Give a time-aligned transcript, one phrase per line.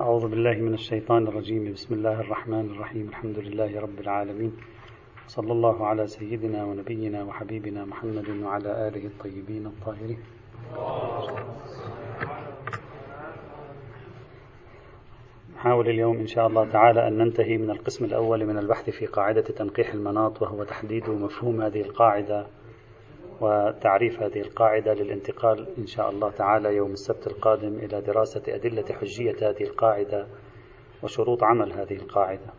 [0.00, 1.72] أعوذ بالله من الشيطان الرجيم.
[1.72, 3.08] بسم الله الرحمن الرحيم.
[3.08, 4.52] الحمد لله رب العالمين.
[5.26, 10.18] صلى الله على سيدنا ونبينا وحبيبنا محمد وعلى آله الطيبين الطاهرين.
[15.54, 19.40] نحاول اليوم إن شاء الله تعالى أن ننتهي من القسم الأول من البحث في قاعدة
[19.40, 22.46] تنقيح المناط وهو تحديد مفهوم هذه القاعدة
[23.40, 29.36] وتعريف هذه القاعدة للانتقال إن شاء الله تعالى يوم السبت القادم إلى دراسة أدلة حجية
[29.42, 30.26] هذه القاعدة
[31.02, 32.52] وشروط عمل هذه القاعدة.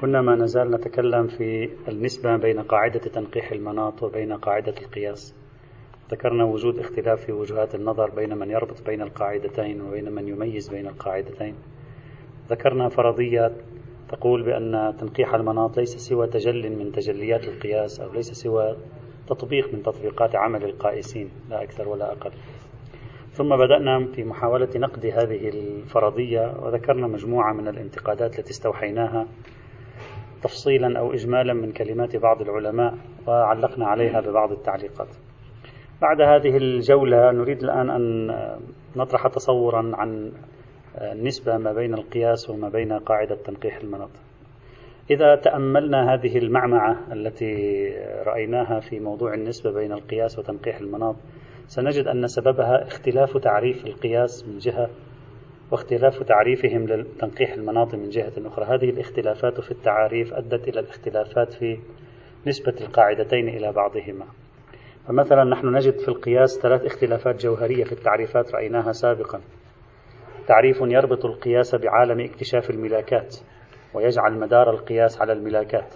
[0.00, 5.34] كنا ما نزال نتكلم في النسبة بين قاعدة تنقيح المناط وبين قاعدة القياس.
[6.10, 10.86] ذكرنا وجود اختلاف في وجهات النظر بين من يربط بين القاعدتين وبين من يميز بين
[10.86, 11.54] القاعدتين.
[12.50, 13.52] ذكرنا فرضية
[14.08, 18.76] تقول بأن تنقيح المناط ليس سوى تجل من تجليات القياس أو ليس سوى
[19.26, 22.30] تطبيق من تطبيقات عمل القائسين لا أكثر ولا أقل.
[23.32, 29.26] ثم بدأنا في محاولة نقد هذه الفرضية وذكرنا مجموعة من الانتقادات التي استوحيناها
[30.42, 32.94] تفصيلا أو إجمالا من كلمات بعض العلماء
[33.26, 35.08] وعلقنا عليها ببعض التعليقات.
[36.02, 38.30] بعد هذه الجولة نريد الآن أن
[38.96, 40.32] نطرح تصورا عن
[41.00, 44.20] النسبة ما بين القياس وما بين قاعدة تنقيح المناطق.
[45.10, 47.54] إذا تأملنا هذه المعمعة التي
[48.26, 51.16] رأيناها في موضوع النسبة بين القياس وتنقيح المناط
[51.66, 54.90] سنجد أن سببها اختلاف تعريف القياس من جهة
[55.70, 58.64] واختلاف تعريفهم لتنقيح المناط من جهة أخرى.
[58.64, 61.78] هذه الاختلافات في التعاريف أدت إلى الاختلافات في
[62.46, 64.26] نسبة القاعدتين إلى بعضهما.
[65.08, 69.40] فمثلا نحن نجد في القياس ثلاث اختلافات جوهرية في التعريفات رأيناها سابقا.
[70.46, 73.36] تعريف يربط القياس بعالم اكتشاف الملاكات.
[73.94, 75.94] ويجعل مدار القياس على الملاكات.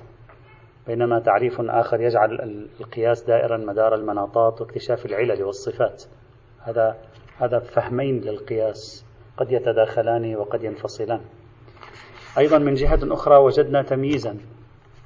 [0.86, 6.05] بينما تعريف آخر يجعل القياس دائرا مدار المناطات واكتشاف العلل والصفات.
[6.61, 6.97] هذا
[7.38, 9.05] هذا فهمين للقياس.
[9.36, 11.20] قد يتداخلان وقد ينفصلان.
[12.38, 14.38] أيضا من جهة أخرى وجدنا تمييزا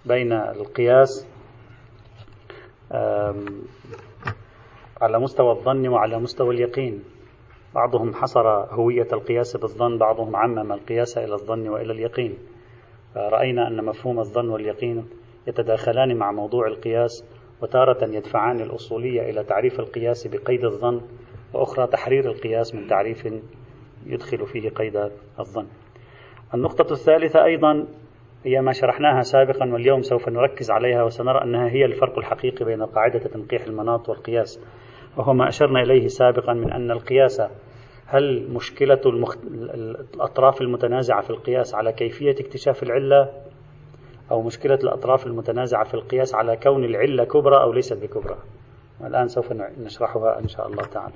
[0.04, 1.26] بين القياس
[5.00, 7.04] على مستوى الظن وعلى مستوى اليقين.
[7.74, 12.38] بعضهم حصر هوية القياس بالظن بعضهم عمم القياس إلى الظن وإلى اليقين.
[13.16, 15.04] رأينا أن مفهوم الظن واليقين
[15.46, 17.24] يتداخلان مع موضوع القياس
[17.62, 21.00] وتارة يدفعان الأصولية إلى تعريف القياس بقيد الظن
[21.54, 23.28] وأخرى تحرير القياس من تعريف
[24.06, 24.96] يدخل فيه قيد
[25.38, 25.66] الظن.
[26.54, 27.86] النقطة الثالثة أيضا
[28.44, 33.18] هي ما شرحناها سابقا واليوم سوف نركز عليها وسنرى أنها هي الفرق الحقيقي بين قاعدة
[33.18, 34.60] تنقيح المناط والقياس
[35.16, 37.42] وهو ما أشرنا إليه سابقا من أن القياس
[38.12, 39.36] هل مشكلة المخ...
[39.44, 43.30] الأطراف المتنازعة في القياس على كيفية اكتشاف العلة؟
[44.30, 48.36] أو مشكلة الأطراف المتنازعة في القياس على كون العلة كبرى أو ليست بكبرى؟
[49.04, 51.14] الآن سوف نشرحها إن شاء الله تعالى.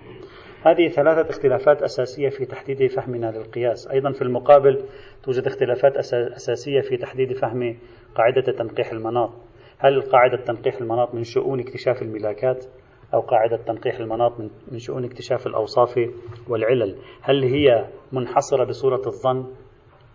[0.62, 4.84] هذه ثلاثة اختلافات أساسية في تحديد فهمنا للقياس أيضا في المقابل
[5.22, 7.76] توجد اختلافات أساسية في تحديد فهم
[8.14, 9.30] قاعدة تنقيح المناط.
[9.78, 12.64] هل قاعدة تنقيح المناط من شؤون اكتشاف الملاكات؟
[13.14, 14.32] أو قاعدة تنقيح المناط
[14.72, 16.10] من شؤون اكتشاف الأوصاف
[16.48, 16.96] والعلل.
[17.22, 19.46] هل هي منحصرة بصورة الظن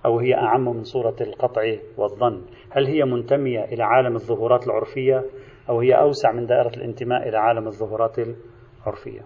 [0.05, 1.61] أو هي أعم من صورة القطع
[1.97, 5.23] والظن؟ هل هي منتمية إلى عالم الظهورات العرفية
[5.69, 9.21] أو هي أوسع من دائرة الانتماء إلى عالم الظهورات العرفية؟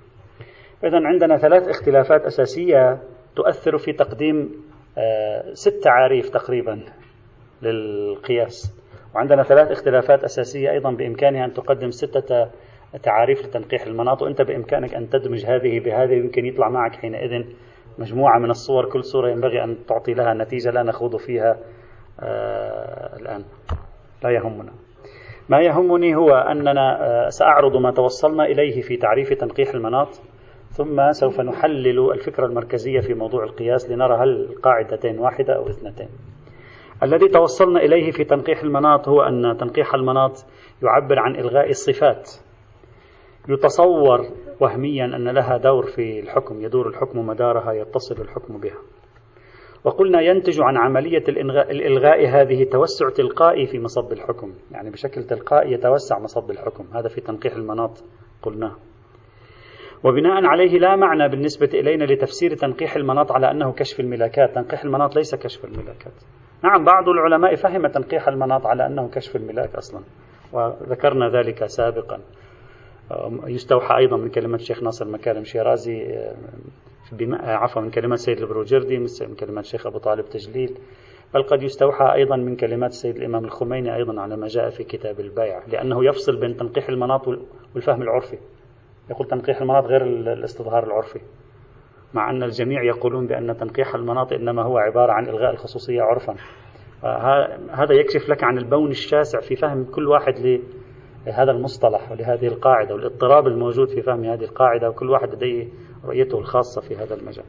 [0.83, 3.01] إذا عندنا ثلاث اختلافات أساسية
[3.35, 4.63] تؤثر في تقديم
[4.97, 6.83] آه، ست تعاريف تقريبا
[7.61, 8.83] للقياس.
[9.15, 12.49] وعندنا ثلاث اختلافات أساسية أيضا بإمكانها أن تقدم ستة
[13.03, 17.45] تعاريف لتنقيح المناط وأنت بإمكانك أن تدمج هذه بهذه يمكن يطلع معك حينئذ
[17.99, 21.57] مجموعة من الصور كل صورة ينبغي أن تعطي لها نتيجة لا نخوض فيها
[22.19, 23.43] آه الآن.
[24.23, 24.71] لا يهمنا.
[25.49, 30.21] ما يهمني هو أننا آه سأعرض ما توصلنا إليه في تعريف تنقيح المناط
[30.69, 36.09] ثم سوف نحلل الفكرة المركزية في موضوع القياس لنرى هل القاعدتين واحدة أو اثنتين.
[37.03, 40.45] الذي توصلنا إليه في تنقيح المناط هو أن تنقيح المناط
[40.83, 42.29] يعبر عن إلغاء الصفات.
[43.49, 44.19] يتصور
[44.59, 48.77] وهميا أن لها دور في الحكم يدور الحكم مدارها يتصل الحكم بها.
[49.83, 51.23] وقلنا ينتج عن عملية
[51.71, 54.53] الإلغاء هذه توسع تلقائي في مصب الحكم.
[54.71, 56.85] يعني بشكل تلقائي يتوسع مصب الحكم.
[56.95, 58.03] هذا في تنقيح المناط
[58.41, 58.75] قلناه.
[60.03, 64.55] وبناء عليه لا معنى بالنسبة إلينا لتفسير تنقيح المناط على أنه كشف الملاكات.
[64.55, 66.13] تنقيح المناط ليس كشف الملاكات.
[66.63, 70.01] نعم بعض العلماء فهم تنقيح المناط على أنه كشف الملاك أصلا
[70.53, 72.19] وذكرنا ذلك سابقا.
[73.47, 76.23] يستوحى أيضا من كلمة الشيخ ناصر مكارم شيرازي
[77.31, 80.77] عفوا من كلمات سيد البروجردي من كلمات الشيخ أبو طالب تجليل.
[81.33, 85.19] بل قد يستوحى أيضا من كلمات السيد الإمام الخميني أيضا على ما جاء في كتاب
[85.19, 87.27] البيع لأنه يفصل بين تنقيح المناط
[87.75, 88.37] والفهم العرفي.
[89.09, 91.19] يقول تنقيح المناط غير الاستظهار العرفي
[92.13, 96.35] مع أن الجميع يقولون بأن تنقيح المناطق إنما هو عبارة عن إلغاء الخصوصية عرفا.
[97.71, 100.61] هذا يكشف لك عن البون الشاسع في فهم كل واحد
[101.27, 105.67] لهذا المصطلح ولهذه القاعدة والاضطراب الموجود في فهم هذه القاعدة وكل واحد لديه
[106.05, 107.45] رؤيته الخاصة في هذا المجال.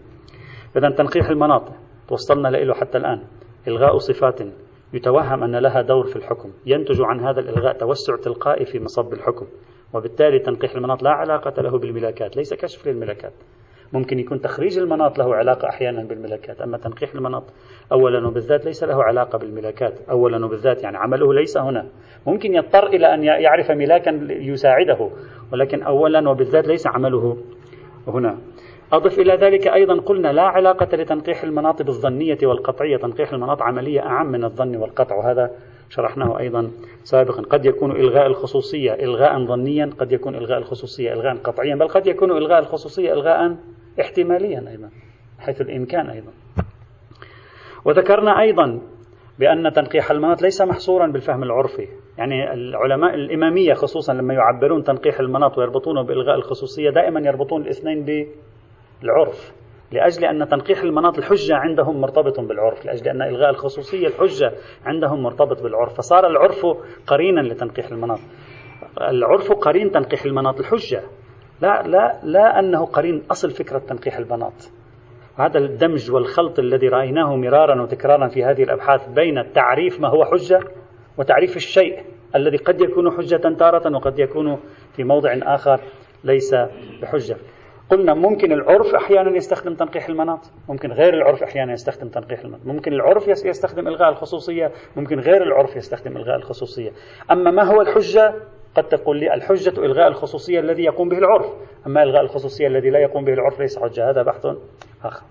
[0.76, 1.72] إذا تنقيح المناطق.
[2.08, 3.22] توصلنا له حتى الآن.
[3.68, 4.40] إلغاء صفات.
[4.92, 6.50] يتوهم أن لها دور في الحكم.
[6.66, 9.46] ينتج عن هذا الإلغاء توسع تلقائي في مصب الحكم.
[9.94, 12.36] وبالتالي تنقيح المناط لا علاقة له بالملاكات.
[12.36, 13.32] ليس كشف للملاكات.
[13.94, 16.60] ممكن يكون تخريج المناط له علاقة أحيانا بالملاكات.
[16.60, 17.42] أما تنقيح المناط
[17.92, 19.94] أولا وبالذات ليس له علاقة بالملاكات.
[20.10, 21.86] أولا وبالذات يعني عمله ليس هنا.
[22.26, 25.10] ممكن يضطر إلى أن يعرف ملاكا يساعده
[25.52, 27.36] ولكن أولا وبالذات ليس عمله
[28.08, 28.38] هنا.
[28.92, 32.96] أضف إلى ذلك أيضا قلنا لا علاقة لتنقيح المناط بالظنية والقطعية.
[32.96, 35.50] تنقيح المناط عملية أعم من الظن والقطع وهذا
[35.90, 36.70] شرحناه أيضا
[37.04, 37.42] سابقا.
[37.42, 42.30] قد يكون إلغاء الخصوصية إلغاء ظنيا قد يكون إلغاء الخصوصية إلغاء قطعيا بل قد يكون
[42.30, 43.56] إلغاء الخصوصية إلغاء
[44.00, 44.90] احتماليا أيضا
[45.38, 46.32] حيث الإمكان أيضا.
[47.84, 48.80] وذكرنا أيضا
[49.38, 51.88] بأن تنقيح المناط ليس محصورا بالفهم العرفي.
[52.18, 59.52] يعني العلماء الإمامية خصوصا لما يعبرون تنقيح المناط ويربطونه بإلغاء الخصوصية دائما يربطون الاثنين بالعرف.
[59.92, 62.86] لأجل أن تنقيح المناط الحجة عندهم مرتبط بالعرف.
[62.86, 64.52] لأجل أن إلغاء الخصوصية الحجة
[64.84, 65.94] عندهم مرتبط بالعرف.
[65.94, 66.66] فصار العرف
[67.06, 68.20] قرينا لتنقيح المناط.
[69.00, 71.02] العرف قرين تنقيح المناط الحجة.
[71.60, 74.70] لا لا لا أنه قرين أصل فكرة تنقيح المناط
[75.38, 80.60] هذا الدمج والخلط الذي رأيناه مرارا وتكرارا في هذه الأبحاث بين تعريف ما هو حجة
[81.18, 82.04] وتعريف الشيء
[82.34, 84.58] الذي قد يكون حجة تارة وقد يكون
[84.96, 85.80] في موضع آخر
[86.24, 86.54] ليس
[87.02, 87.36] بحجة.
[87.90, 92.92] قلنا ممكن العرف أحيانا يستخدم تنقيح المناط ممكن غير العرف أحيانا يستخدم تنقيح المناط ممكن
[92.92, 96.90] العرف يستخدم إلغاء الخصوصية ممكن غير العرف يستخدم إلغاء الخصوصية.
[97.30, 98.34] أما ما هو الحجة؟
[98.74, 101.46] قد تقول لي الحجة إلغاء الخصوصية الذي يقوم به العرف.
[101.86, 104.10] أما إلغاء الخصوصية الذي لا يقوم به العرف ليس حجة.
[104.10, 104.46] هذا بحث
[105.04, 105.22] آخر.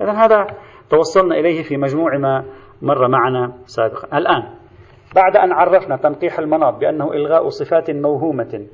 [0.00, 0.46] إذا هذا
[0.90, 2.44] توصلنا إليه في مجموع ما
[2.82, 4.18] مر معنا سابقا.
[4.18, 4.42] الآن
[5.14, 8.66] بعد أن عرفنا تنقيح المناط بأنه إلغاء صفات موهومة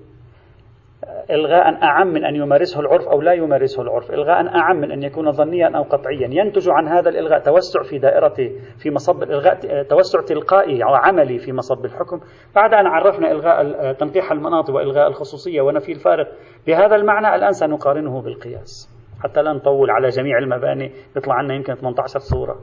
[1.31, 4.11] إلغاء أعم من أن يمارسه العرف أو لا يمارسه العرف.
[4.11, 6.29] إلغاء أعم من أن يكون ظنيا أو قطعيا.
[6.31, 11.53] ينتج عن هذا الإلغاء توسع في دائرة في مصب الإلغاء توسع تلقائي أو عملي في
[11.53, 12.21] مصب الحكم.
[12.55, 16.29] بعد أن عرفنا إلغاء تنقيح المناط وإلغاء الخصوصية ونفي الفارق
[16.67, 18.99] بهذا المعنى الآن سنقارنه بالقياس.
[19.23, 22.57] حتى لا نطول على جميع المباني يطلع عنا يمكن 18 صورة.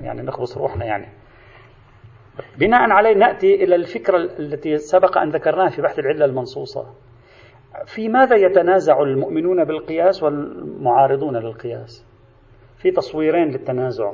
[0.00, 1.06] يعني نخبص روحنا يعني.
[2.58, 6.86] بناء عليه نأتي إلى الفكرة التي سبق أن ذكرناها في بحث العلة المنصوصة.
[7.86, 12.06] في ماذا يتنازع المؤمنون بالقياس والمعارضون للقياس؟
[12.78, 14.12] في تصويرين للتنازع.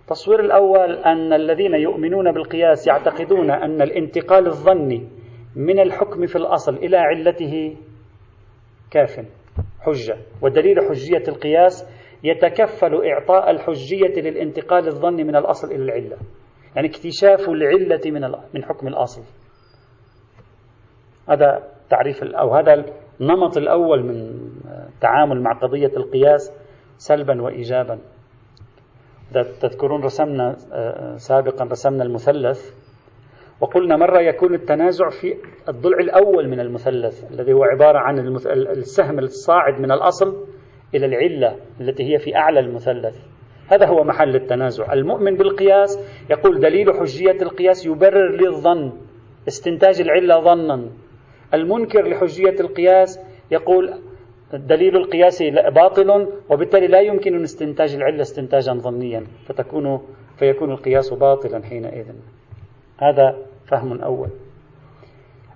[0.00, 5.08] التصوير الأول أن الذين يؤمنون بالقياس يعتقدون أن الانتقال الظني
[5.56, 7.76] من الحكم في الأصل إلى علته
[8.90, 9.26] كاف
[9.80, 10.16] حجة.
[10.42, 11.88] ودليل حجية القياس
[12.24, 16.16] يتكفل إعطاء الحجية للانتقال الظني من الأصل إلى العلة.
[16.76, 19.22] يعني اكتشاف العلة من من حكم الأصل.
[21.28, 22.84] هذا تعريف أو هذا
[23.20, 24.40] النمط الأول من
[24.88, 26.52] التعامل مع قضية القياس
[26.98, 27.98] سلبا وإيجابا.
[29.60, 30.56] تذكرون رسمنا
[31.16, 32.74] سابقا رسمنا المثلث
[33.60, 35.36] وقلنا مرة يكون التنازع في
[35.68, 40.46] الضلع الأول من المثلث الذي هو عبارة عن السهم الصاعد من الأصل
[40.94, 43.16] إلى العلة التي هي في أعلى المثلث.
[43.70, 44.92] هذا هو محل التنازع.
[44.92, 45.98] المؤمن بالقياس
[46.30, 48.92] يقول دليل حجية القياس يبرر للظن
[49.48, 50.90] استنتاج العلة ظنا.
[51.54, 53.94] المنكر لحجية القياس يقول
[54.52, 55.42] دليل القياس
[55.74, 60.02] باطل وبالتالي لا يمكن استنتاج العلة استنتاجا ظنيا فتكون
[60.36, 62.06] فيكون القياس باطلا حينئذ.
[62.98, 63.36] هذا
[63.66, 64.28] فهم أول.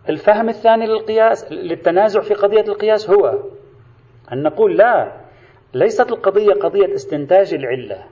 [0.09, 3.39] الفهم الثاني للقياس للتنازع في قضية القياس هو
[4.33, 5.24] أن نقول لا
[5.75, 8.05] ليست القضية قضية استنتاج العلة.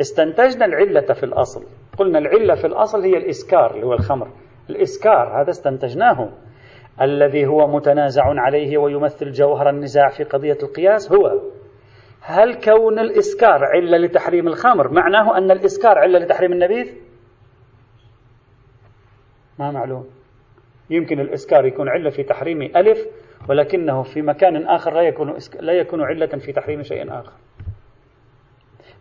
[0.00, 1.64] استنتجنا العلة في الأصل.
[1.98, 4.28] قلنا العلة في الأصل هي الإسكار اللي هو الخمر.
[4.70, 6.32] الإسكار هذا استنتجناه.
[7.00, 11.40] الذي هو متنازع عليه ويمثل جوهر النزاع في قضية القياس هو.
[12.20, 16.94] هل كون الإسكار علة لتحريم الخمر معناه أن الإسكار علة لتحريم النبيذ؟
[19.58, 20.06] ما معلوم.
[20.90, 22.98] يمكن الإسكار يكون علة في تحريم ألف
[23.48, 27.32] ولكنه في مكان آخر لا يكون لا يكون علة في تحريم شيء آخر.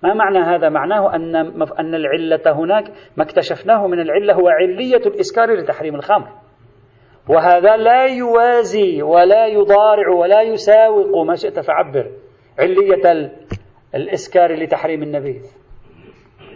[0.04, 1.36] ما معنى هذا؟ معناه أن
[1.80, 2.84] أن العلة هناك
[3.18, 6.28] ما اكتشفناه من العلة هو علية الإسكار لتحريم الخمر.
[7.30, 12.12] وهذا لا يوازي ولا يضارع ولا يساوق ما شئت فعبر
[12.60, 13.32] علية
[13.96, 15.66] الإسكار لتحريم النبيذ.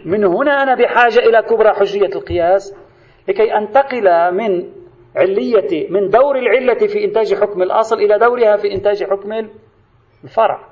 [0.04, 2.76] من هنا أنا بحاجة إلى كبرى حجية القياس
[3.28, 4.79] لكي أنتقل من
[5.16, 9.48] علية من دور العلة في إنتاج حكم الأصل إلى دورها في إنتاج حكم
[10.24, 10.70] الفرع.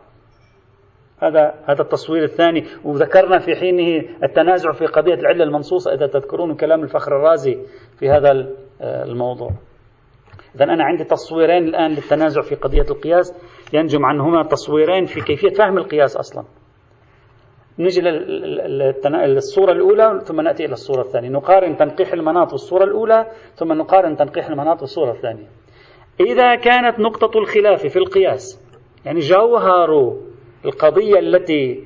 [1.23, 2.65] هذا هذا التصوير الثاني.
[2.85, 7.59] وذكرنا في حينه التنازع في قضية العلة المنصوصة إذا تذكرون كلام الفخر الرازي
[7.99, 9.51] في هذا الموضوع.
[10.55, 13.35] إذا أنا عندي تصويرين الآن للتنازع في قضية القياس.
[13.73, 16.45] ينجم عنهما تصويرين في كيفية فهم القياس أصلا.
[17.79, 18.01] نجي
[19.27, 21.29] للصورة الأولى ثم نأتي إلى الصورة الثانية.
[21.29, 25.47] نقارن تنقيح المناط والصورة الأولى ثم نقارن تنقيح المناط والصورة الثانية.
[26.21, 28.69] إذا كانت نقطة الخلاف في القياس
[29.05, 30.17] يعني جوهر
[30.65, 31.85] القضية التي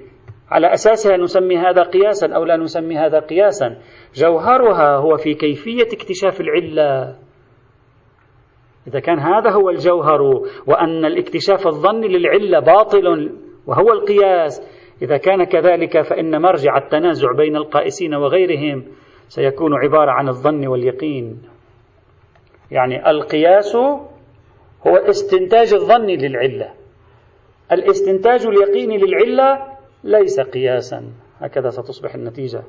[0.51, 3.77] على أساسها نسمي هذا قياسا أو لا نسمي هذا قياسا
[4.15, 7.17] جوهرها هو في كيفية اكتشاف العلة.
[8.87, 10.23] إذا كان هذا هو الجوهر
[10.67, 13.33] وأن الاكتشاف الظني للعلة باطل
[13.67, 18.85] وهو القياس إذا كان كذلك فإن مرجع التنازع بين القائسين وغيرهم
[19.29, 21.43] سيكون عبارة عن الظن واليقين.
[22.71, 23.77] يعني القياس
[24.87, 26.71] هو استنتاج الظن للعلة.
[27.73, 29.67] الاستنتاج اليقيني للعلة
[30.05, 31.05] ليس قياسا.
[31.41, 32.63] هكذا ستصبح النتيجة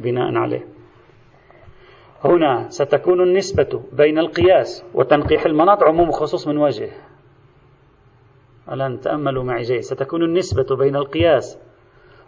[0.00, 0.66] بناء عليه.
[2.24, 6.90] هنا ستكون النسبة بين القياس وتنقيح المناط عموم وخصوص من وجه
[8.72, 11.58] الآن تأملوا معي جيد ستكون النسبة بين القياس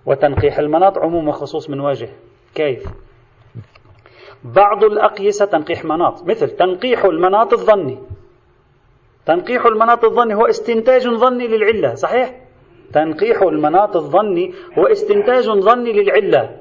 [0.06, 2.08] وتنقيح المناط عموم وخصوص من وجه.
[2.54, 2.86] كيف؟
[4.44, 7.98] بعض الأقيسة تنقيح مناط مثل تنقيح المناط الظني.
[9.26, 12.40] تنقيح المناط الظني هو استنتاج ظني للعلة صحيح؟
[12.92, 16.56] تنقيح المناط الظني هو استنتاج ظني للعلة.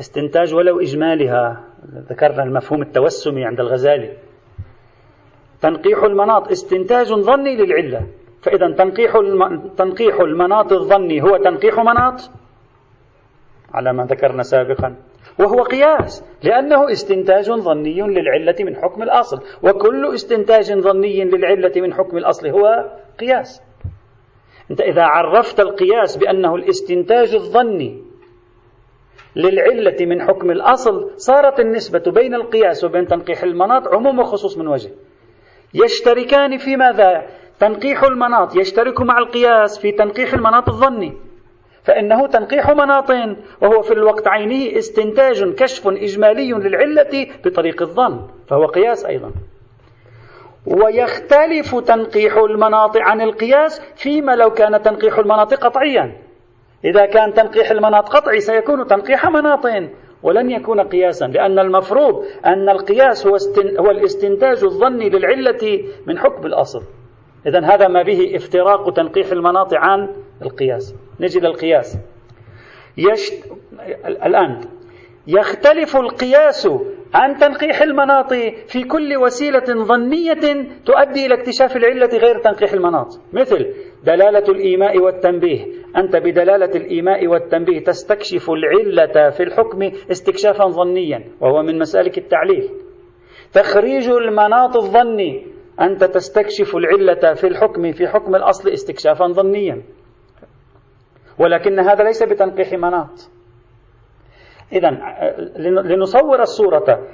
[0.00, 1.64] استنتاج ولو إجمالها
[2.10, 4.16] ذكرنا المفهوم التوسمي عند الغزالي.
[5.60, 8.06] تنقيح المناط استنتاج ظني للعلة.
[8.44, 9.12] فإذا تنقيح.
[9.76, 12.30] تنقيح المناط الظني هو تنقيح مناط
[13.74, 14.96] على ما ذكرنا سابقا
[15.38, 22.16] وهو قياس لأنه استنتاج ظني للعلة من حكم الأصل وكل استنتاج ظني للعلة من حكم
[22.16, 23.62] الأصل هو قياس
[24.70, 28.02] أنت إذا عرفت القياس بأنه الاستنتاج الظني
[29.36, 34.90] للعلة من حكم الأصل صارت النسبة بين القياس وبين تنقيح المناط عموم وخصوص من وجه
[35.74, 37.26] يشتركان في ماذا؟
[37.60, 38.56] تنقيح المناط.
[38.56, 41.12] يشترك مع القياس في تنقيح المناط الظني.
[41.84, 43.10] فإنه تنقيح مناط
[43.62, 49.32] وهو في الوقت عينه استنتاج كشف إجمالي للعلة بطريق الظن فهو قياس أيضا.
[50.66, 56.12] ويختلف تنقيح المناط عن القياس فيما لو كان تنقيح المناط قطعيا.
[56.84, 59.66] إذا كان تنقيح المناط قطعي سيكون تنقيح مناط
[60.22, 63.36] ولن يكون قياسا لأن المفروض أن القياس هو,
[63.78, 66.82] هو الاستنتاج الظني للعلة من حكم الأصل.
[67.46, 70.08] إذا هذا ما به افتراق تنقيح المناط عن
[70.42, 70.94] القياس.
[71.20, 71.98] نجي للقياس
[72.98, 73.52] يشت...
[74.06, 74.60] الآن
[75.26, 76.68] يختلف القياس
[77.14, 78.32] عن تنقيح المناط
[78.66, 83.06] في كل وسيلة ظنية تؤدي إلى اكتشاف العلة غير تنقيح المناط.
[83.32, 83.74] مثل
[84.04, 85.64] دلالة الإيماء والتنبيه.
[85.96, 92.70] أنت بدلالة الإيماء والتنبيه تستكشف العلة في الحكم استكشافا ظنيا وهو من مسالك التعليل.
[93.52, 99.82] تخريج المناط الظني أنت تستكشف العلة في الحكم في حكم الأصل استكشافا ظنيا.
[101.38, 103.30] ولكن هذا ليس بتنقيح مناط.
[104.72, 104.90] إذا
[105.82, 107.08] لنصور الصورة.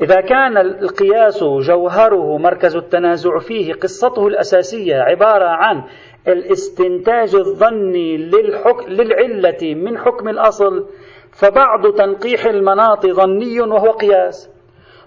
[0.00, 5.84] إذا كان القياس جوهره مركز التنازع فيه قصته الأساسية عبارة عن
[6.28, 8.88] الاستنتاج الظني للحك...
[8.88, 10.86] للعلة من حكم الأصل
[11.32, 14.53] فبعض تنقيح المناط ظني وهو قياس.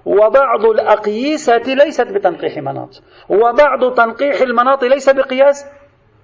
[0.07, 5.65] وبعض الأقيسة ليست بتنقيح مناط وبعض تنقيح المناط ليس بقياس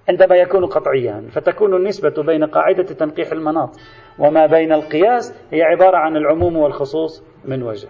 [0.08, 1.28] عندما يكون قطعيا.
[1.32, 3.70] فتكون النسبة بين قاعدة تنقيح المناط
[4.18, 7.88] وما بين القياس هي عبارة عن العموم والخصوص من وجه.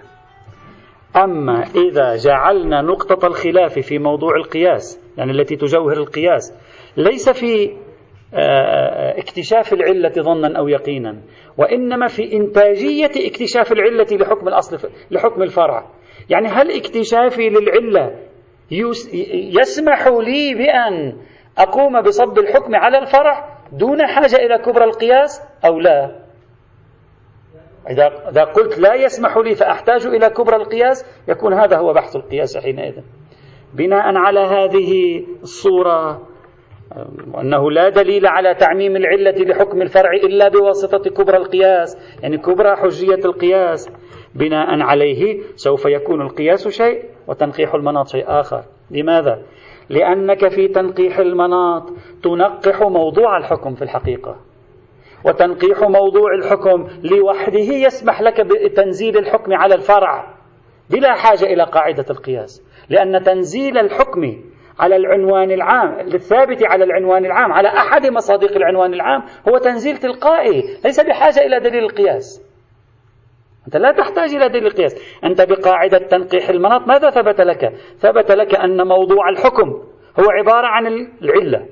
[1.17, 6.55] أما إذا جعلنا نقطة الخلاف في موضوع القياس يعني التي تجوهر القياس
[6.97, 7.77] ليس في
[9.19, 11.23] اكتشاف العلة ظنا أو يقينا
[11.59, 15.87] وإنما في إنتاجية اكتشاف العلة لحكم الأصل لحكم الفرع.
[16.31, 18.21] يعني هل اكتشافي للعلة
[19.61, 21.17] يسمح لي بأن
[21.59, 26.25] أقوم بصب الحكم على الفرع دون حاجة إلى كبرى القياس أو لا؟
[27.91, 33.03] إذا قلت لا يسمح لي فأحتاج إلى كبرى القياس يكون هذا هو بحث القياس حينئذ.
[33.75, 36.29] بناء على هذه الصورة
[37.35, 42.19] وأنه لا دليل على تعميم العلة لحكم الفرع إلا بواسطة كبرى القياس.
[42.23, 43.91] يعني كبرى حجية القياس.
[44.35, 48.64] بناء عليه سوف يكون القياس شيء وتنقيح المناط شيء آخر.
[48.91, 49.43] لماذا؟
[49.88, 51.91] لأنك في تنقيح المناط
[52.23, 54.37] تنقح موضوع الحكم في الحقيقة.
[55.25, 60.35] وتنقيح موضوع الحكم لوحده يسمح لك بتنزيل الحكم على الفرع.
[60.91, 62.62] بلا حاجة إلى قاعدة القياس.
[62.91, 64.43] لأن تنزيل الحكم
[64.78, 70.62] على العنوان العام الثابت على العنوان العام على أحد مصادق العنوان العام هو تنزيل تلقائي
[70.85, 72.43] ليس بحاجة إلى دليل القياس.
[73.66, 75.19] أنت لا تحتاج إلى دليل القياس.
[75.25, 79.69] أنت بقاعدة تنقيح المناط ماذا ثبت لك؟ ثبت لك أن موضوع الحكم
[80.21, 80.87] هو عبارة عن
[81.23, 81.66] العلة.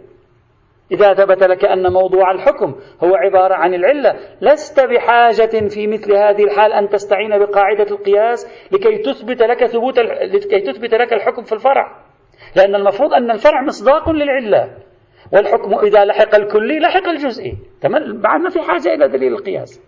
[0.92, 6.44] إذا ثبت لك أن موضوع الحكم هو عبارة عن العلة لست بحاجة في مثل هذه
[6.44, 12.11] الحال أن تستعين بقاعدة القياس لكي تثبت لك ثبوت لكي تثبت لك الحكم في الفرع.
[12.56, 14.70] لأن المفروض أن الفرع مصداق للعلة
[15.32, 17.56] والحكم إذا لحق الكلي لحق الجزئي.
[17.80, 19.82] تمام؟ بعد ما في حاجة إلى دليل القياس.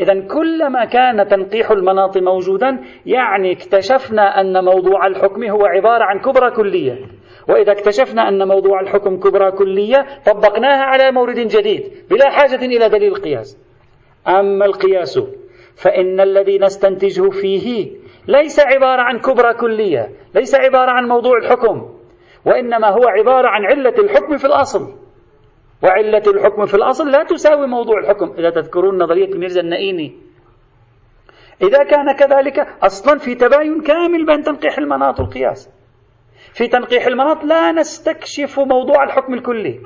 [0.00, 6.50] إذا كلما كان تنقيح المناط موجودا يعني اكتشفنا أن موضوع الحكم هو عبارة عن كبرى
[6.50, 6.98] كلية.
[7.48, 13.12] وإذا اكتشفنا أن موضوع الحكم كبرى كلية طبقناها على مورد جديد بلا حاجة إلى دليل
[13.12, 13.58] القياس.
[14.28, 15.20] أما القياس
[15.76, 17.90] فإن الذي نستنتجه فيه
[18.28, 21.94] ليس عبارة عن كبرى كلية ليس عبارة عن موضوع الحكم
[22.44, 24.94] وإنما هو عبارة عن علة الحكم في الأصل.
[25.82, 28.34] وعلة الحكم في الأصل لا تساوي موضوع الحكم.
[28.38, 30.16] إذا تذكرون نظرية ميرزا النئيني
[31.62, 35.70] إذا كان كذلك أصلا في تباين كامل بين تنقيح المناط والقياس.
[36.52, 39.80] في تنقيح المناط لا نستكشف موضوع الحكم الكلي.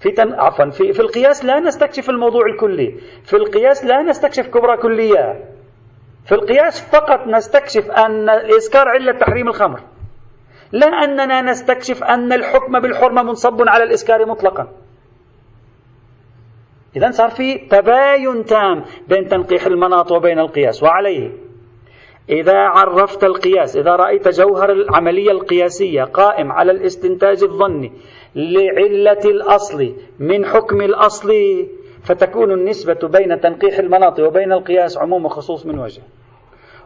[0.00, 0.32] في تن...
[0.32, 0.92] عفوا في...
[0.92, 3.00] في القياس لا نستكشف الموضوع الكلي.
[3.24, 5.44] في القياس لا نستكشف كبرى كلية.
[6.28, 9.80] في القياس فقط نستكشف أن الإسكار علة تحريم الخمر.
[10.72, 14.68] لا أننا نستكشف أن الحكم بالحرمة منصب على الإسكار مطلقا.
[16.96, 21.30] إذا صار في تباين تام بين تنقيح المناط وبين القياس وعليه.
[22.30, 27.92] إذا عرفت القياس إذا رأيت جوهر العملية القياسية قائم على الاستنتاج الظني
[28.34, 31.32] لعلة الأصل من حكم الأصل
[32.04, 36.02] فتكون النسبة بين تنقيح المناط وبين القياس عموم وخصوص من وجه.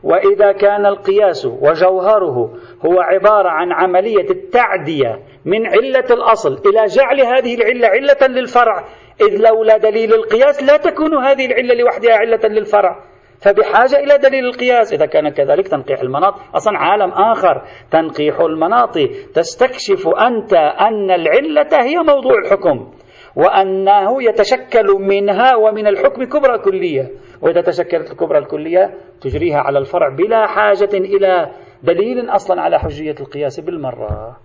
[0.05, 2.51] وإذا كان القياس وجوهره
[2.87, 8.85] هو عبارة عن عملية التعدية من علة الأصل إلى جعل هذه العلة علة للفرع
[9.21, 13.13] إذ لولا دليل القياس لا تكون هذه العلة لوحدها علة للفرع.
[13.41, 18.99] فبحاجة إلى دليل القياس إذا كان كذلك تنقيح المناط أصلا عالم آخر تنقيح المناط
[19.35, 22.93] تستكشف أنت أن العلة هي موضوع الحكم.
[23.37, 27.11] وأنه يتشكل منها ومن الحكم كبرى كلية
[27.43, 31.51] وإذا تشكلت الكبرى الكلية تجريها على الفرع بلا حاجة إلى
[31.83, 34.37] دليل أصلا على حجية القياس بالمرة.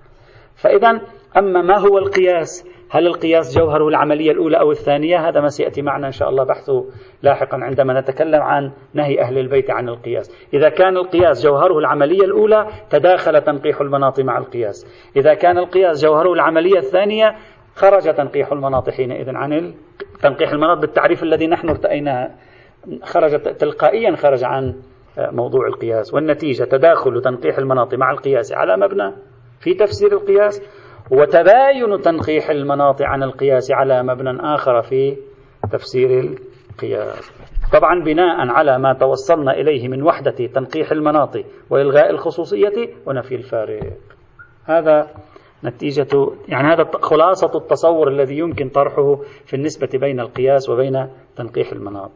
[0.55, 1.01] فإذا
[1.37, 6.07] أما ما هو القياس؟ هل القياس جوهره العملية الأولى أو الثانية؟ هذا ما سيأتي معنا
[6.07, 6.85] إن شاء الله بحثه
[7.23, 10.47] لاحقا عندما نتكلم عن نهي أهل البيت عن القياس.
[10.53, 14.85] إذا كان القياس جوهره العملية الأولى تداخل تنقيح المناط مع القياس.
[15.15, 17.35] إذا كان القياس جوهره العملية الثانية
[17.77, 19.73] خرج تنقيح المناط حينئذ عن
[20.21, 22.31] تنقيح المناط بالتعريف الذي نحن ارتأيناه
[23.03, 24.75] خرج تلقائيا خرج عن
[25.17, 26.13] موضوع القياس.
[26.13, 29.13] والنتيجة تداخل تنقيح المناط مع القياس على مبنى
[29.59, 30.61] في تفسير القياس
[31.11, 35.17] وتباين تنقيح المناط عن القياس على مبنى آخر في
[35.71, 37.31] تفسير القياس.
[37.73, 41.35] طبعا بناء على ما توصلنا إليه من وحدة تنقيح المناط
[41.69, 43.93] وإلغاء الخصوصية ونفي الفارق.
[44.65, 45.07] هذا
[45.63, 49.15] نتيجة يعني هذا خلاصة التصور الذي يمكن طرحه
[49.45, 52.11] في النسبة بين القياس وبين تنقيح المناط.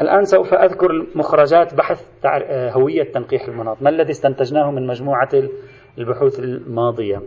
[0.00, 2.06] الآن سوف أذكر مخرجات بحث
[2.48, 3.82] هوية تنقيح المناط.
[3.82, 5.28] ما الذي استنتجناه من مجموعة
[5.98, 7.22] البحوث الماضية؟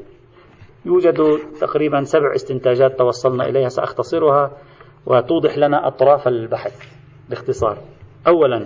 [0.86, 4.52] يوجد تقريبا سبع استنتاجات توصلنا إليها سأختصرها
[5.06, 6.94] وتوضح لنا أطراف البحث
[7.30, 7.78] باختصار.
[8.28, 8.66] أولا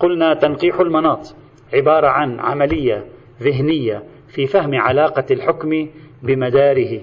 [0.00, 1.34] قلنا تنقيح المناط
[1.74, 3.04] عبارة عن عملية
[3.42, 5.88] ذهنية في فهم علاقة الحكم
[6.22, 7.00] بمداره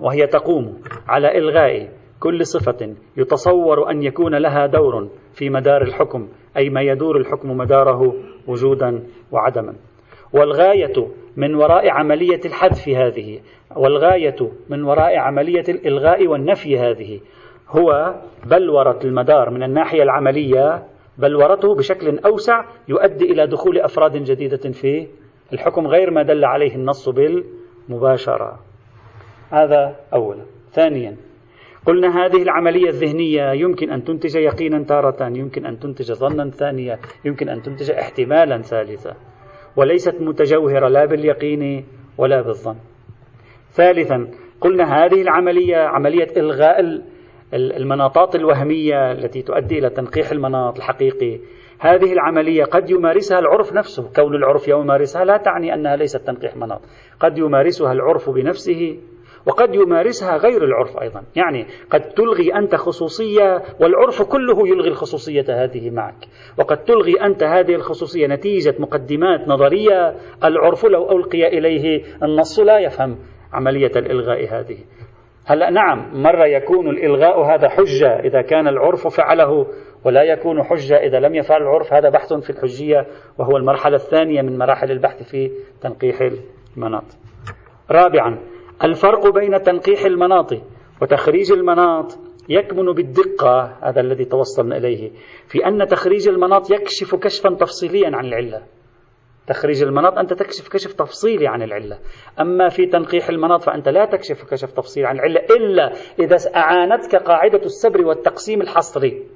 [0.00, 1.88] وهي تقوم على إلغاء
[2.20, 8.14] كل صفة يتصور أن يكون لها دور في مدار الحكم أي ما يدور الحكم مداره
[8.46, 9.74] وجودا وعدما.
[10.32, 13.40] والغاية من وراء عملية الحذف هذه
[13.76, 14.36] والغاية
[14.68, 17.20] من وراء عملية الإلغاء والنفي هذه
[17.68, 18.14] هو
[18.46, 20.82] بلورة المدار من الناحية العملية
[21.18, 25.06] بلورته بشكل أوسع يؤدي إلى دخول أفراد جديدة في
[25.52, 27.08] الحكم غير ما دل عليه النص
[27.88, 28.58] بالمباشرة
[29.50, 30.44] هذا أولا.
[30.72, 31.16] ثانيا
[31.86, 37.48] قلنا هذه العملية الذهنية يمكن أن تنتج يقينا تارة يمكن أن تنتج ظنا ثانية يمكن
[37.48, 39.16] أن تنتج احتمالا ثالثا
[39.76, 41.84] وليست متجوهرة لا باليقين
[42.18, 42.76] ولا بالظن.
[43.70, 44.28] ثالثا
[44.60, 47.02] قلنا هذه العملية عملية إلغاء
[47.54, 51.40] المناطات الوهمية التي تؤدي إلى تنقيح المناط الحقيقي.
[51.82, 54.10] هذه العملية قد يمارسها العرف نفسه.
[54.16, 56.80] كون العرف يمارسها لا تعني أنها ليست تنقيح مناط.
[57.20, 58.98] قد يمارسها العرف بنفسه
[59.46, 61.22] وقد يمارسها غير العرف أيضا.
[61.36, 66.28] يعني قد تلغي أنت خصوصية والعرف كله يلغي الخصوصية هذه معك.
[66.58, 70.14] وقد تلغي أنت هذه الخصوصية نتيجة مقدمات نظرية
[70.44, 73.18] العرف لو ألقي إليه النص لا يفهم
[73.52, 74.78] عملية الإلغاء هذه.
[75.46, 79.66] هلا نعم مرة يكون الإلغاء هذا حجة إذا كان العرف فعله
[80.04, 81.92] ولا يكون حجة إذا لم يفعل العرف.
[81.92, 83.06] هذا بحث في الحجية
[83.38, 86.30] وهو المرحلة الثانية من مراحل البحث في تنقيح
[86.76, 87.04] المناط
[87.90, 88.38] رابعا
[88.84, 90.52] الفرق بين تنقيح المناط
[91.02, 95.10] وتخريج المناط يكمن بالدقة هذا الذي توصلنا إليه
[95.46, 98.62] في أن تخريج المناط يكشف كشفا تفصيليا عن العلة.
[99.46, 101.98] تخريج المناط أنت تكشف كشف تفصيلي عن العلة.
[102.40, 107.64] أما في تنقيح المناط فأنت لا تكشف كشف تفصيلي عن العلة إلا إذا أعانتك قاعدة
[107.64, 109.26] السبر والتقسيم الحصري.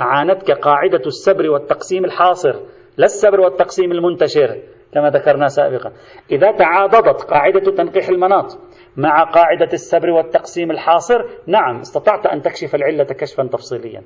[0.00, 2.52] أعانتك قاعدة السبر والتقسيم الحاصر
[2.96, 4.58] لا السبر والتقسيم المنتشر
[4.92, 5.92] كما ذكرنا سابقا.
[6.30, 8.58] إذا تعاضدت قاعدة تنقيح المناط
[8.96, 14.02] مع قاعدة السبر والتقسيم الحاصر نعم استطعت أن تكشف العلة كشفا تفصيليا.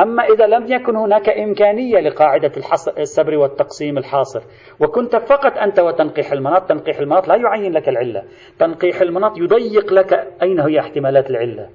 [0.00, 2.52] أما إذا لم يكن هناك إمكانية لقاعدة
[2.98, 4.40] السبر والتقسيم الحاصر
[4.80, 8.22] وكنت فقط أنت وتنقيح المناط تنقيح المناط لا يعين لك العلة.
[8.58, 11.68] تنقيح المناط يضيق لك أين هي احتمالات العلة.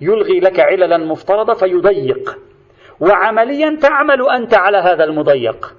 [0.00, 2.38] يلغي لك عللا مفترضة فيضيق.
[3.00, 5.74] وعمليا تعمل أنت على هذا المضيق.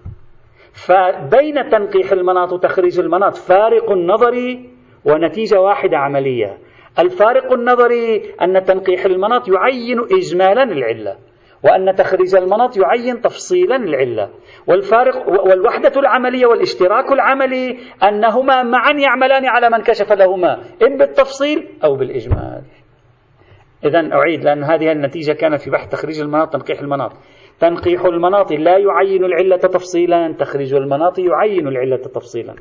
[0.73, 4.69] فبين تنقيح المناط وتخريج المناط فارق نظري
[5.06, 6.58] ونتيجة واحدة عملية.
[6.99, 11.15] الفارق النظري أن تنقيح المناط يعين إجمالا العلة
[11.63, 14.30] وأن تخريج المناط يعين تفصيلا العلة.
[14.67, 20.54] والفارق والوحدة العملية والاشتراك العملي أنهما معا يعملان على من كشف لهما
[20.88, 22.62] إن بالتفصيل أو بالإجمال.
[23.84, 27.12] إذا أعيد لأن هذه النتيجة كانت في بحث تخريج المناط تنقيح المناط.
[27.60, 30.34] تنقيح المناط لا يعين العلة تفصيلا.
[30.40, 32.56] تخريج المناط يعين العلة تفصيلا.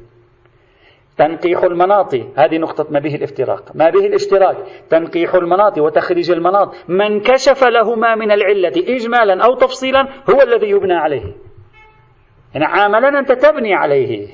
[1.18, 3.76] تنقيح المناط هذه نقطة ما به الافتراق.
[3.76, 4.56] ما به الاشتراك.
[4.90, 6.74] تنقيح المناط وتخريج المناط.
[6.88, 11.32] من كشف لهما من العلة إجمالا أو تفصيلا هو الذي يبنى عليه.
[12.54, 14.28] يعني عاملا أنت تبني عليه.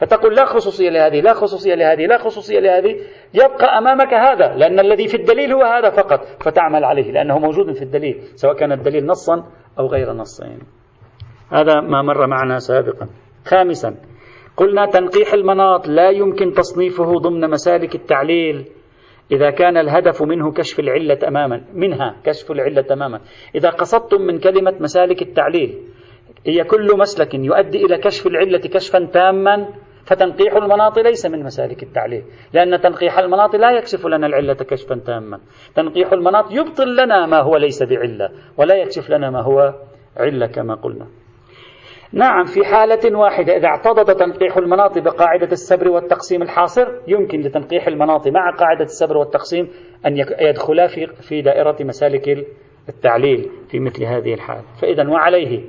[0.00, 2.96] فتقول لا خصوصية لهذه لا خصوصية لهذه لا خصوصية لهذه
[3.34, 7.82] يبقى أمامك هذا لأن الذي في الدليل هو هذا فقط فتعمل عليه لأنه موجود في
[7.82, 9.44] الدليل سواء كان الدليل نصا
[9.78, 10.58] أو غير نصين.
[11.52, 13.08] هذا ما مر معنا سابقا.
[13.46, 13.96] خامسا
[14.56, 18.64] قلنا تنقيح المناط لا يمكن تصنيفه ضمن مسالك التعليل
[19.32, 23.20] إذا كان الهدف منه كشف العلة تماما منها كشف العلة تماما.
[23.54, 25.78] إذا قصدتم من كلمة مسالك التعليل
[26.46, 29.68] هي كل مسلك يؤدي إلى كشف العلة كشفا تاما
[30.10, 32.24] فتنقيح المناط ليس من مسالك التعليل.
[32.52, 35.40] لأن تنقيح المناط لا يكشف لنا العلة كشفا تاما.
[35.74, 39.74] تنقيح المناط يبطل لنا ما هو ليس بعلة ولا يكشف لنا ما هو
[40.16, 41.06] علة كما قلنا.
[42.12, 48.28] نعم في حالة واحدة إذا اعتضد تنقيح المناط بقاعدة السبر والتقسيم الحاصر يمكن لتنقيح المناط
[48.28, 49.68] مع قاعدة السبر والتقسيم
[50.06, 50.86] أن يدخلا
[51.28, 52.46] في دائرة مسالك
[52.88, 54.62] التعليل في مثل هذه الحال.
[54.82, 55.64] فإذا وعليه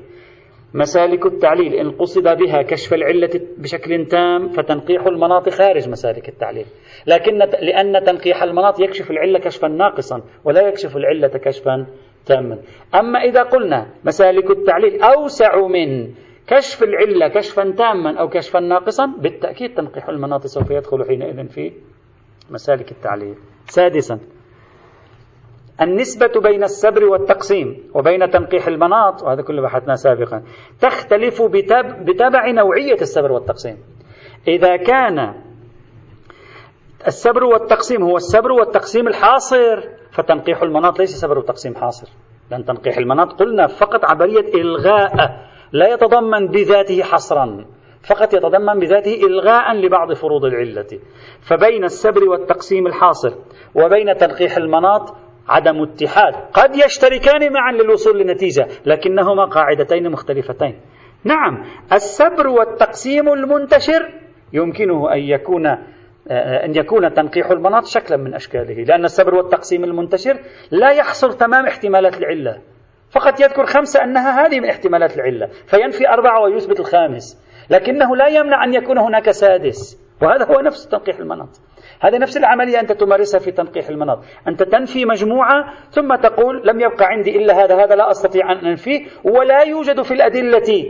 [0.73, 1.73] مسالك التعليل.
[1.73, 6.65] إن قصد بها كشف العلة بشكل تام فتنقيح المناط خارج مسالك التعليل.
[7.07, 11.85] لكن لأن تنقيح المناط يكشف العلة كشفا ناقصا ولا يكشف العلة كشفا
[12.25, 12.59] تاما.
[12.95, 16.13] أما إذا قلنا مسالك التعليل أوسع من
[16.47, 21.71] كشف العلة كشفا تاما أو كشفا ناقصا بالتأكيد تنقيح المناط سوف يدخل حينئذ في
[22.49, 23.35] مسالك التعليل.
[23.65, 24.19] سادسا
[25.81, 30.43] النسبة بين السبر والتقسيم وبين تنقيح المناط وهذا كله بحثناه سابقا
[30.81, 31.41] تختلف
[32.01, 33.77] بتبع نوعية السبر والتقسيم.
[34.47, 35.33] إذا كان
[37.07, 42.07] السبر والتقسيم هو السبر والتقسيم الحاصر فتنقيح المناط ليس سبر وتقسيم حاصر.
[42.51, 45.11] لأن تنقيح المناط قلنا فقط عملية إلغاء
[45.71, 47.65] لا يتضمن بذاته حصرا.
[48.09, 50.99] فقط يتضمن بذاته إلغاء لبعض فروض العلة.
[51.41, 53.33] فبين السبر والتقسيم الحاصر
[53.75, 55.15] وبين تنقيح المناط
[55.51, 56.33] عدم اتحاد.
[56.53, 60.79] قد يشتركان معا للوصول لنتيجة لكنهما قاعدتين مختلفتين.
[61.23, 64.09] نعم السبر والتقسيم المنتشر
[64.53, 65.67] يمكنه أن يكون
[66.65, 70.39] أن يكون تنقيح المناط شكلا من أشكاله لأن السبر والتقسيم المنتشر
[70.71, 72.61] لا يحصل تمام احتمالات العلة.
[73.11, 78.63] فقط يذكر خمسة أنها هذه من احتمالات العلة فينفي أربعة ويثبت الخامس لكنه لا يمنع
[78.63, 81.49] أن يكون هناك سادس وهذا هو نفس تنقيح المناط.
[82.01, 84.19] هذه نفس العملية أنت تمارسها في تنقيح المناط.
[84.47, 89.05] أنت تنفي مجموعة ثم تقول لم يبقى عندي إلا هذا هذا لا أستطيع أن أنفيه
[89.23, 90.85] ولا يوجد في الأدلة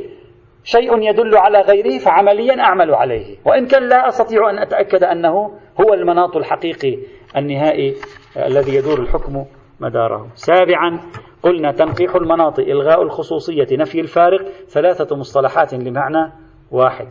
[0.64, 3.38] شيء يدل على غيره فعمليا أعمل عليه.
[3.46, 5.34] وإن كان لا أستطيع أن أتأكد أنه
[5.82, 6.98] هو المناط الحقيقي
[7.38, 7.96] النهائي
[8.38, 9.46] الذي يدور الحكم
[9.80, 10.28] مداره.
[10.34, 11.00] سابعا
[11.44, 16.32] قلنا تنقيح المناط إلغاء الخصوصية نفي الفارق ثلاثة مصطلحات لمعنى
[16.72, 17.08] واحد.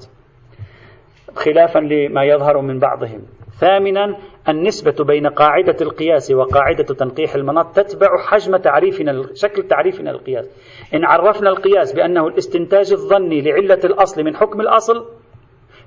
[1.35, 3.23] خلافا لما يظهر من بعضهم.
[3.61, 4.17] ثامنا
[4.49, 10.51] النسبة بين قاعدة القياس وقاعدة تنقيح المناط تتبع حجم تعريفنا شكل تعريفنا للقياس.
[10.95, 15.07] إن عرفنا القياس بأنه الاستنتاج الظني لعلة الأصل من حكم الأصل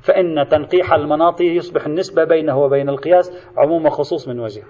[0.01, 4.63] فإن تنقيح المناط يصبح النسبة بينه وبين القياس عموم وخصوص من وجه.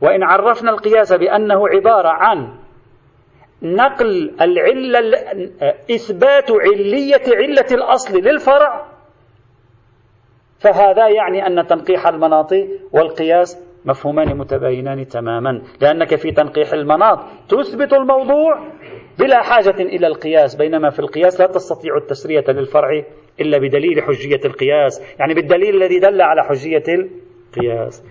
[0.00, 2.54] وإن عرفنا القياس بأنه عبارة عن
[3.62, 5.00] نقل العلة
[5.90, 8.97] إثبات علية علة الأصل للفرع
[10.58, 12.52] فهذا يعني أن تنقيح المناط
[12.92, 15.62] والقياس مفهومان متباينان تماما.
[15.80, 17.18] لأنك في تنقيح المناط
[17.48, 18.58] تثبت الموضوع
[19.18, 23.02] بلا حاجة إلى القياس بينما في القياس لا تستطيع التسرية للفرع
[23.40, 28.04] إلا بدليل حجية القياس يعني بالدليل الذي دل على حجية القياس.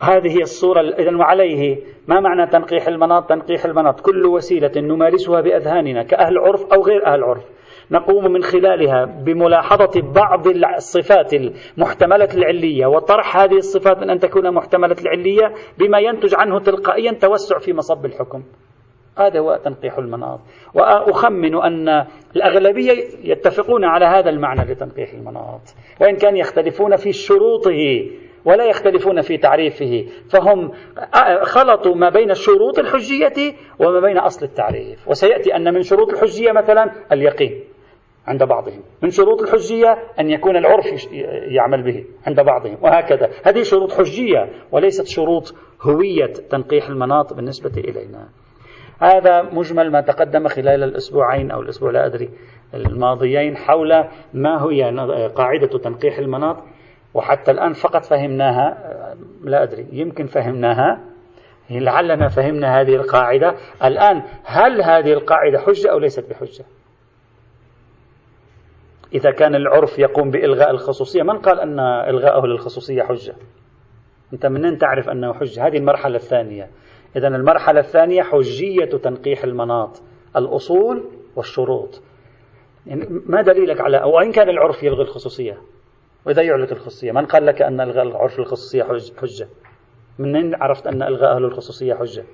[0.00, 1.76] هذه هي الصورة إذا وعليه
[2.08, 7.24] ما معنى تنقيح المناط؟ تنقيح المناط كل وسيلة نمارسها بأذهاننا كأهل عرف أو غير أهل
[7.24, 7.44] عرف.
[7.90, 12.86] نقوم من خلالها بملاحظة بعض الصفات المحتملة العلية.
[12.86, 18.04] وطرح هذه الصفات من أن تكون محتملة العلية بما ينتج عنه تلقائيا توسع في مصب
[18.04, 18.42] الحكم.
[19.18, 20.40] هذا هو تنقيح المناط.
[20.74, 22.92] وأخمن أن الأغلبية
[23.24, 25.60] يتفقون على هذا المعنى لتنقيح المناط.
[26.00, 28.10] وإن كان يختلفون في شروطه
[28.44, 30.70] ولا يختلفون في تعريفه فهم
[31.42, 35.08] خلطوا ما بين الشروط الحجية وما بين أصل التعريف.
[35.08, 37.71] وسيأتي أن من شروط الحجية مثلا اليقين.
[38.26, 38.82] عند بعضهم.
[39.02, 41.12] من شروط الحجية أن يكون العرف
[41.48, 43.30] يعمل به عند بعضهم وهكذا.
[43.44, 48.28] هذه شروط حجية وليست شروط هوية تنقيح المناط بالنسبة إلينا.
[49.00, 52.30] هذا مجمل ما تقدم خلال الأسبوعين أو الأسبوع لا أدري
[52.74, 54.04] الماضيين حول
[54.34, 54.82] ما هي
[55.34, 56.56] قاعدة تنقيح المناط
[57.14, 58.76] وحتى الآن فقط فهمناها
[59.44, 61.00] لا أدري يمكن فهمناها
[61.70, 63.54] لعلنا فهمنا هذه القاعدة.
[63.84, 66.64] الآن هل هذه القاعدة حجة أو ليست بحجة؟
[69.14, 73.34] إذا كان العرف يقوم بإلغاء الخصوصية من قال أن إلغاءه للخصوصية حجة؟
[74.32, 76.70] أنت منين تعرف أنه حجة؟ هذه المرحلة الثانية.
[77.16, 80.02] إذا المرحلة الثانية حجية تنقيح المناط
[80.36, 81.04] الأصول
[81.36, 82.02] والشروط.
[82.86, 85.58] يعني ما دليلك على وإن كان العرف يلغي الخصوصية؟
[86.26, 88.82] وإذا يعلق الخصوصية؟ من قال لك أن إلغاء العرف الخصوصية
[89.20, 89.48] حجة؟
[90.18, 92.24] منين عرفت أن إلغاءه للخصوصية حجة؟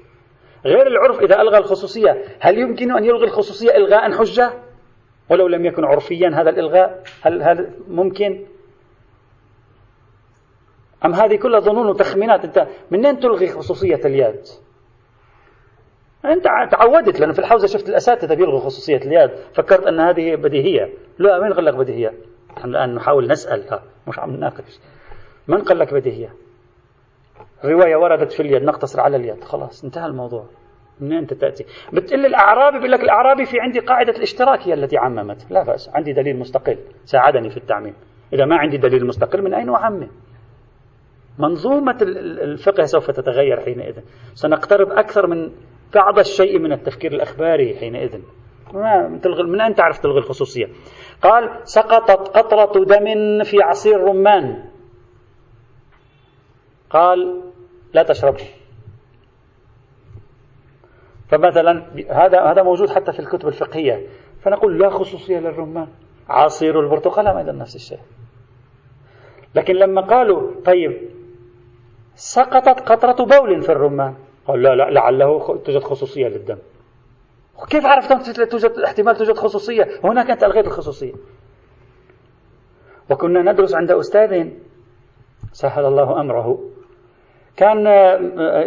[0.65, 4.53] غير العرف إذا ألغى الخصوصية هل يمكن أن يلغي الخصوصية إلغاء حجة؟
[5.31, 8.47] ولو لم يكن عرفيا هذا الإلغاء هل هل ممكن؟
[11.05, 14.41] أم هذه كلها ظنون وتخمينات؟ أنت منين تلغي خصوصية اليد؟
[16.25, 19.31] أنت تعودت لأن في الحوزة شفت الأساتذة بيلغوا خصوصية اليد.
[19.55, 20.93] فكرت أن هذه بديهية.
[21.19, 22.15] لا مين قال لك بديهية؟
[22.57, 23.81] نحن الآن نحاول نسأل.
[24.09, 24.81] مش عم نناقش.
[25.49, 26.35] من قال لك بديهية؟
[27.65, 29.45] رواية وردت في اليد نقتصر على اليد.
[29.45, 30.45] خلاص انتهى الموضوع.
[31.01, 35.47] منين أنت تأتي؟ بتقول الأعرابي بيقول لك الأعرابي في عندي قاعدة الاشتراك هي التي عممت.
[35.51, 37.95] لا بأس عندي دليل مستقل ساعدني في التعميم.
[38.33, 40.09] إذا ما عندي دليل مستقل من أين أعمم؟
[41.39, 41.99] منظومة
[42.43, 43.99] الفقه سوف تتغير حينئذ.
[44.35, 45.53] سنقترب أكثر من
[45.95, 48.21] بعض الشيء من التفكير الأخباري حينئذ.
[48.75, 50.67] ما تلغي من أين تعرف تلغي الخصوصية؟
[51.23, 54.65] قال سقطت قطرة دم في عصير رمان
[56.91, 57.43] قال
[57.95, 58.45] لا تشربه
[61.29, 64.07] فمثلا هذا هذا موجود حتى في الكتب الفقهية.
[64.41, 65.89] فنقول لا خصوصية للرمان.
[66.29, 67.99] عصير البرتقال أيضا نفس الشيء.
[69.55, 71.09] لكن لما قالوا طيب
[72.15, 74.15] سقطت قطرة بول في الرمان.
[74.47, 76.59] قال لا لا لعله توجد خصوصية للدم.
[77.71, 81.15] كيف عرفت توجد احتمال توجد خصوصية؟ هناك أنت ألغيت الخصوصية.
[83.11, 84.49] وكنا ندرس عند أستاذ
[85.53, 86.59] سهل الله أمره.
[87.59, 87.87] كان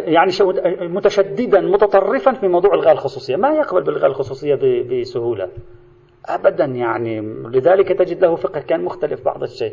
[0.06, 0.32] يعني
[0.80, 3.36] متشددا متطرفا في موضوع إلغاء الخصوصية.
[3.36, 5.48] ما يقبل بالغاء الخصوصية بسهولة.
[6.26, 9.72] أبدا يعني لذلك تجد له فقه كان مختلف بعض الشيء.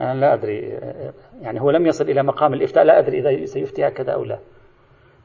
[0.00, 0.78] أنا لا أدري
[1.40, 2.84] يعني هو لم يصل إلى مقام الإفتاء.
[2.84, 4.38] لا أدري إذا سيفتي هكذا أو لا.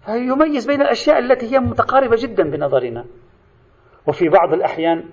[0.05, 3.05] فيميز بين الأشياء التي هي متقاربة جدا بنظرنا.
[4.07, 5.03] وفي بعض الأحيان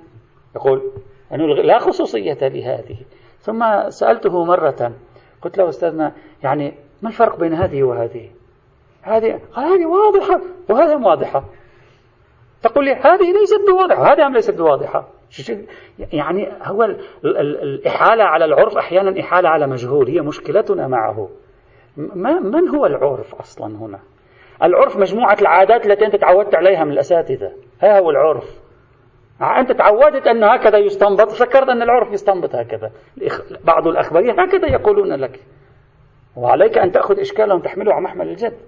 [0.57, 0.93] يقول
[1.33, 2.97] أنه لا خصوصية لهذه.
[3.39, 4.93] ثم سألته مرة
[5.43, 8.31] قلت له أستاذنا يعني ما الفرق بين هذه وهذه؟
[9.03, 11.45] هذه هذه واضحة وهذه واضحة.
[12.63, 15.09] تقول لي هذه ليست بواضحة وهذه ليست بواضحة؟
[16.13, 16.85] يعني هو
[17.25, 21.29] الإحالة على العرف أحيانا إحالة على مجهول هي مشكلتنا معه.
[21.97, 23.99] ما من هو العرف أصلا هنا؟
[24.63, 27.53] العرف مجموعة العادات التي أنت تعودت عليها من الأساتذة.
[27.79, 28.61] هذا هو العرف.
[29.41, 32.91] أنت تعودت أنه هكذا يستنبط فكرت أن العرف يستنبط هكذا.
[33.65, 35.41] بعض الأخباريين هكذا يقولون لك.
[36.37, 38.59] وعليك أن تأخذ إشكالهم تحمله على محمل الجد.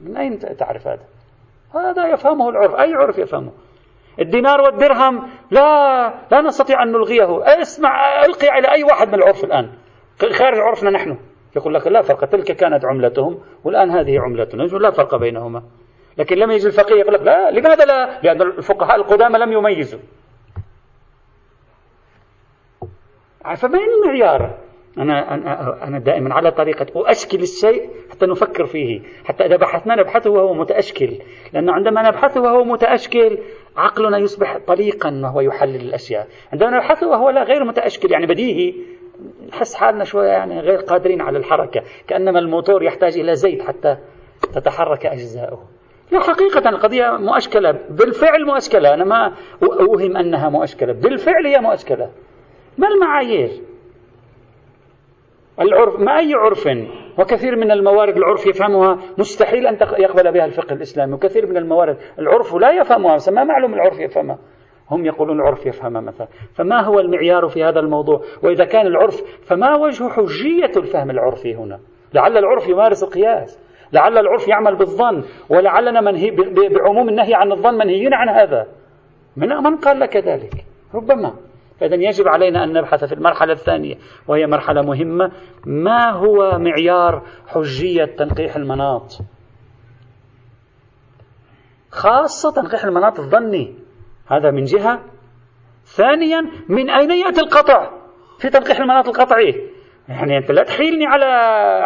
[0.00, 1.04] من أين تعرف هذا؟
[1.74, 2.74] هذا يفهمه العرف.
[2.74, 3.52] أي عرف يفهمه؟
[4.20, 7.60] الدينار والدرهم لا لا نستطيع أن نلغيه.
[7.62, 9.70] اسمع ألقي على أي واحد من العرف الآن.
[10.32, 11.18] خارج عرفنا نحن.
[11.56, 14.62] يقول لك لا فرق تلك كانت عملتهم والآن هذه عملتنا.
[14.62, 15.62] لا فرق بينهما.
[16.18, 20.00] لكن لما يجي الفقيه يقول لك لا لماذا لا؟ لأن الفقهاء القدامى لم يميزوا.
[23.56, 24.58] فما المعيار؟
[24.98, 25.34] أنا
[25.86, 26.86] أنا دائما على طريقة.
[26.96, 31.18] أشكل الشيء حتى نفكر فيه، حتى إذا بحثنا نبحثه وهو متأشكل،
[31.52, 33.38] لأنه عندما نبحثه وهو متأشكل
[33.76, 38.74] عقلنا يصبح طليقا وهو يحلل الأشياء، عندما نبحثه وهو لا غير متأشكل يعني بديهي.
[39.48, 43.96] نحس حالنا شوية يعني غير قادرين على الحركة، كأنما الموتور يحتاج إلى زيت حتى
[44.54, 45.62] تتحرك أجزاؤه.
[46.12, 47.72] لا حقيقة القضية مؤشكلة.
[47.90, 48.94] بالفعل مؤشكلة.
[48.94, 50.92] أنا ما أوهم أنها مؤشكلة.
[50.92, 52.10] بالفعل هي مؤشكلة.
[52.78, 53.50] ما المعايير؟
[55.60, 56.68] العرف ما أي عرف.
[57.18, 61.14] وكثير من الموارد العرف يفهمها مستحيل أن يقبل بها الفقه الإسلامي.
[61.14, 64.38] وكثير من الموارد العرف لا يفهمها ما معلوم العرف يفهمها.
[64.90, 66.26] هم يقولون العرف يفهمها مثلا.
[66.54, 71.80] فما هو المعيار في هذا الموضوع؟ وإذا كان العرف فما وجه حجية الفهم العرفي هنا؟
[72.14, 73.70] لعل العرف يمارس القياس.
[73.92, 75.22] لعل العرف يعمل بالظن.
[75.50, 76.30] ولعلنا منهي
[76.68, 78.66] بعموم النهي عن الظن منهيين عن هذا.
[79.36, 80.52] من من قال لك ذلك؟
[80.94, 81.49] ربما.
[81.80, 83.94] فإذا يجب علينا أن نبحث في المرحلة الثانية
[84.28, 85.32] وهي مرحلة مهمة.
[85.66, 89.18] ما هو معيار حجية تنقيح المناط؟
[91.90, 93.74] خاصة تنقيح المناط الظني.
[94.26, 95.00] هذا من جهة.
[95.84, 97.90] ثانيا من أين يأتي القطع؟
[98.38, 99.70] في تنقيح المناط القطعي.
[100.08, 101.26] يعني أنت لا تحيلني على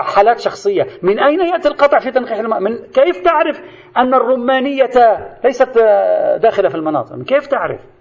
[0.02, 0.87] حالات شخصية.
[1.02, 3.61] من أين يأتي القطع في تنقيح المناط من؟ كيف تعرف
[3.96, 4.90] أن الرمانية
[5.44, 5.78] ليست
[6.42, 7.93] داخلة في المناط؟ من كيف تعرف؟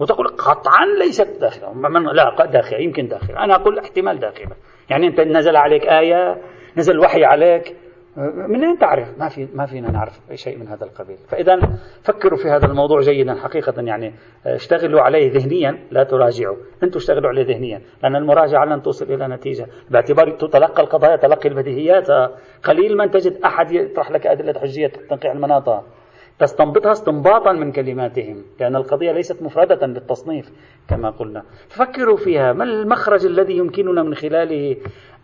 [0.00, 1.72] وتقول قطعا ليست داخلة.
[2.12, 3.44] لا داخلة يمكن داخلة.
[3.44, 4.56] أنا أقول احتمال داخلة.
[4.90, 6.42] يعني أنت نزل عليك آية
[6.76, 7.76] نزل وحي عليك.
[8.48, 11.60] من أين تعرف؟ ما في ما فينا نعرف أي شيء من هذا القبيل، فإذا
[12.02, 13.82] فكروا في هذا الموضوع جيدا حقيقة.
[13.82, 14.14] يعني
[14.46, 19.66] اشتغلوا عليه ذهنيا لا تراجعوا، أنتم اشتغلوا عليه ذهنيا، لأن المراجعة لن توصل إلى نتيجة،
[19.90, 22.08] باعتبار تتلقى القضايا تلقي البديهيات.
[22.64, 25.84] قليل من تجد أحد يطرح لك أدلة حجية تنقيح المناطة
[26.38, 30.52] تستنبطها استنباطا من كلماتهم لأن القضية ليست مفردة للتصنيف
[30.88, 31.42] كما قلنا.
[31.68, 34.76] فكروا فيها ما المخرج الذي يمكننا من خلاله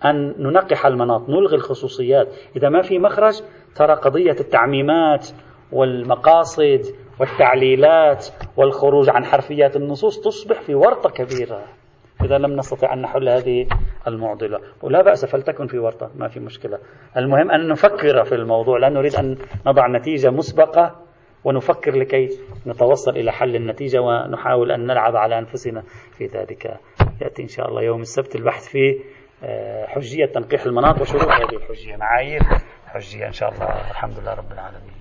[0.05, 3.43] أن ننقح المناط نلغي الخصوصيات؟ إذا ما في مخرج
[3.75, 5.29] ترى قضية التعميمات
[5.73, 6.83] والمقاصد
[7.21, 11.65] والتعليلات والخروج عن حرفيات النصوص تصبح في ورطة كبيرة.
[12.25, 13.67] إذا لم نستطع أن نحل هذه
[14.07, 14.61] المعضلة.
[14.83, 16.79] ولا بأس فلتكن في ورطة ما في مشكلة.
[17.17, 18.79] المهم أن نفكر في الموضوع.
[18.79, 21.01] لا نريد أن نضع نتيجة مسبقة
[21.45, 22.29] ونفكر لكي
[22.67, 25.83] نتوصل إلى حل النتيجة ونحاول أن نلعب على أنفسنا
[26.19, 26.81] في ذلك.
[27.23, 29.01] يأتي إن شاء الله يوم السبت البحث في
[29.45, 31.97] آه، حجية تنقيح المناط وشروط هذه الحجية.
[31.97, 32.41] معايير
[32.87, 33.91] حجية إن شاء الله.
[33.91, 35.00] الحمد لله رب العالمين.